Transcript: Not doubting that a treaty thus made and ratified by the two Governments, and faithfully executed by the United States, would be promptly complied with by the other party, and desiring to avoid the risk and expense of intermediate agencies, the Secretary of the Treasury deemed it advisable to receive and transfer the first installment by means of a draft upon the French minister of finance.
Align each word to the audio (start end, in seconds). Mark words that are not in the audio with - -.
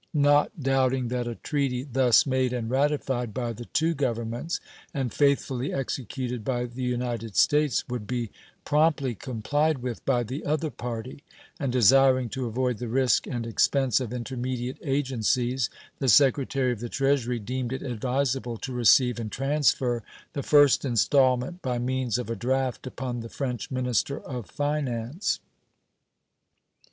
Not 0.15 0.59
doubting 0.59 1.09
that 1.09 1.27
a 1.27 1.35
treaty 1.35 1.83
thus 1.83 2.25
made 2.25 2.53
and 2.53 2.71
ratified 2.71 3.35
by 3.35 3.53
the 3.53 3.65
two 3.65 3.93
Governments, 3.93 4.59
and 4.95 5.13
faithfully 5.13 5.71
executed 5.71 6.43
by 6.43 6.65
the 6.65 6.81
United 6.81 7.35
States, 7.35 7.87
would 7.87 8.07
be 8.07 8.31
promptly 8.65 9.13
complied 9.13 9.77
with 9.83 10.03
by 10.03 10.23
the 10.23 10.43
other 10.43 10.71
party, 10.71 11.23
and 11.59 11.71
desiring 11.71 12.29
to 12.29 12.47
avoid 12.47 12.79
the 12.79 12.87
risk 12.87 13.27
and 13.27 13.45
expense 13.45 13.99
of 13.99 14.11
intermediate 14.11 14.79
agencies, 14.81 15.69
the 15.99 16.09
Secretary 16.09 16.71
of 16.71 16.79
the 16.79 16.89
Treasury 16.89 17.37
deemed 17.37 17.71
it 17.71 17.83
advisable 17.83 18.57
to 18.57 18.73
receive 18.73 19.19
and 19.19 19.31
transfer 19.31 20.01
the 20.33 20.41
first 20.41 20.83
installment 20.83 21.61
by 21.61 21.77
means 21.77 22.17
of 22.17 22.27
a 22.27 22.35
draft 22.35 22.87
upon 22.87 23.19
the 23.19 23.29
French 23.29 23.69
minister 23.69 24.19
of 24.19 24.47
finance. 24.49 25.39